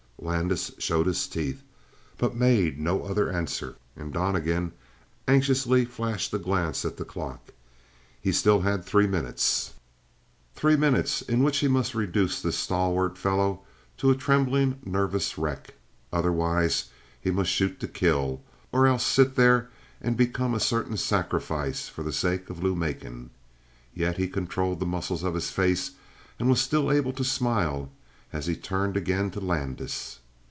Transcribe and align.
Landis 0.23 0.71
showed 0.77 1.07
his 1.07 1.25
teeth, 1.25 1.63
but 2.19 2.35
made 2.35 2.77
no 2.77 3.05
other 3.05 3.31
answer. 3.31 3.75
And 3.95 4.13
Donnegan 4.13 4.71
anxiously 5.27 5.83
flashed 5.83 6.31
a 6.31 6.37
glance 6.37 6.85
at 6.85 6.97
the 6.97 7.03
clock. 7.03 7.49
He 8.21 8.31
still 8.31 8.61
had 8.61 8.85
three 8.85 9.07
minutes. 9.07 9.73
Three 10.53 10.75
minutes 10.75 11.23
in 11.23 11.41
which 11.41 11.57
he 11.57 11.67
must 11.67 11.95
reduce 11.95 12.39
this 12.39 12.55
stalwart 12.55 13.17
fellow 13.17 13.61
to 13.97 14.11
a 14.11 14.15
trembling, 14.15 14.77
nervous 14.85 15.39
wreck. 15.39 15.73
Otherwise, 16.13 16.91
he 17.19 17.31
must 17.31 17.49
shoot 17.49 17.79
to 17.79 17.87
kill, 17.87 18.43
or 18.71 18.85
else 18.85 19.03
sit 19.03 19.35
there 19.35 19.71
and 19.99 20.15
become 20.15 20.53
a 20.53 20.59
certain 20.59 20.97
sacrifice 20.97 21.89
for 21.89 22.03
the 22.03 22.13
sake 22.13 22.47
of 22.51 22.61
Lou 22.61 22.75
Macon. 22.75 23.31
Yet 23.91 24.17
he 24.17 24.27
controlled 24.27 24.79
the 24.81 24.85
muscles 24.85 25.23
of 25.23 25.33
his 25.33 25.49
face 25.49 25.93
and 26.37 26.47
was 26.47 26.61
still 26.61 26.91
able 26.91 27.13
to 27.13 27.23
smile 27.23 27.89
as 28.33 28.47
he 28.47 28.55
turned 28.55 28.95
again 28.95 29.29
to 29.29 29.41
Landis. 29.41 30.19